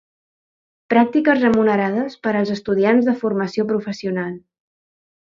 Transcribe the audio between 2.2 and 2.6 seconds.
per als